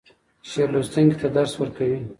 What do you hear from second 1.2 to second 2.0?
ته درس ورکوي.